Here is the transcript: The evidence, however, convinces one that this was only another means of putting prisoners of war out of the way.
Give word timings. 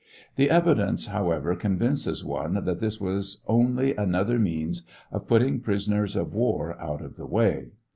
The 0.35 0.49
evidence, 0.49 1.05
however, 1.05 1.53
convinces 1.55 2.25
one 2.25 2.65
that 2.65 2.79
this 2.79 2.99
was 2.99 3.43
only 3.45 3.95
another 3.95 4.39
means 4.39 4.81
of 5.11 5.27
putting 5.27 5.59
prisoners 5.59 6.15
of 6.15 6.33
war 6.33 6.75
out 6.81 7.03
of 7.03 7.17
the 7.17 7.27
way. 7.27 7.67